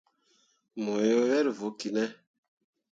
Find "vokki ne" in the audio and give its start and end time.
1.59-2.05